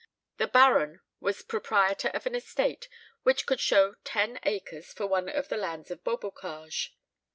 [0.37, 2.89] The Baron was proprietor of an estate
[3.21, 6.95] which could show ten acres for one of the lands of Beaubocage.